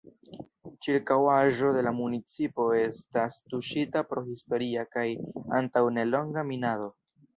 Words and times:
Ĉirkaŭaĵo 0.85 1.69
de 1.75 1.83
la 1.87 1.91
municipo 1.97 2.65
estas 2.85 3.37
tuŝita 3.53 4.03
pro 4.15 4.25
historia 4.33 4.87
kaj 4.97 5.07
antaŭ 5.61 5.85
nelonga 5.99 6.47
minado. 6.55 6.91